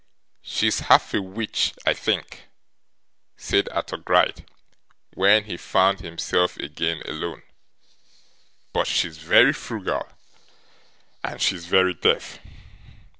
'She's 0.41 0.79
half 0.79 1.13
a 1.13 1.21
witch, 1.21 1.75
I 1.85 1.93
think,' 1.93 2.47
said 3.37 3.69
Arthur 3.69 3.97
Gride, 3.97 4.49
when 5.13 5.43
he 5.43 5.57
found 5.57 5.99
himself 5.99 6.57
again 6.57 7.03
alone. 7.05 7.43
'But 8.73 8.87
she's 8.87 9.19
very 9.19 9.53
frugal, 9.53 10.09
and 11.23 11.39
she's 11.39 11.67
very 11.67 11.93
deaf. 11.93 12.39